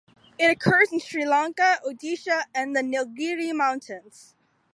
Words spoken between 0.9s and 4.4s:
in Sri Lanka, Odisha and in the Nilgiri mountains.